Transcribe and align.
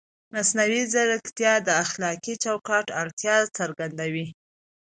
مصنوعي 0.33 0.83
ځیرکتیا 0.93 1.53
د 1.67 1.69
اخلاقي 1.83 2.33
چوکاټ 2.43 2.85
اړتیا 3.01 3.35
څرګندوي. 3.57 4.27